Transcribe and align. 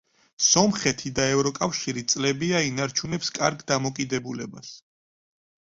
სომხეთი 0.43 1.11
და 1.19 1.27
ევროკავშირი 1.33 2.05
წლებია 2.15 2.63
ინარჩუნებს 2.71 3.33
კარგ 3.39 3.63
დამოკიდებულებას. 3.75 4.77